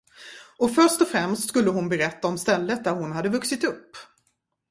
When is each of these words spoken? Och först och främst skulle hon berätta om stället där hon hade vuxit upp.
Och 0.57 0.75
först 0.75 1.01
och 1.01 1.07
främst 1.07 1.47
skulle 1.49 1.69
hon 1.69 1.89
berätta 1.89 2.27
om 2.27 2.37
stället 2.37 2.83
där 2.83 2.91
hon 2.91 3.11
hade 3.11 3.29
vuxit 3.29 3.63
upp. 3.63 3.97